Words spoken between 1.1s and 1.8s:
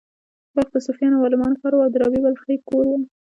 او عالمانو ښار